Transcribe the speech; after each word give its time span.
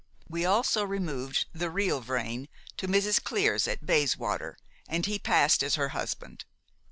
We 0.27 0.45
also 0.45 0.83
removed 0.83 1.45
the 1.53 1.69
real 1.69 2.01
Vrain 2.01 2.49
to 2.77 2.87
Mrs. 2.87 3.23
Clear's 3.23 3.67
at 3.67 3.85
Bayswater, 3.85 4.57
and 4.87 5.05
he 5.05 5.19
passed 5.19 5.61
as 5.61 5.75
her 5.75 5.89
husband. 5.89 6.43